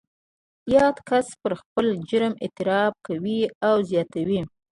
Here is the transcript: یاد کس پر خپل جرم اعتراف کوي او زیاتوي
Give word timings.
یاد 0.75 0.97
کس 1.09 1.27
پر 1.41 1.53
خپل 1.61 1.87
جرم 2.09 2.33
اعتراف 2.43 2.93
کوي 3.07 3.39
او 3.67 3.73
زیاتوي 3.89 4.41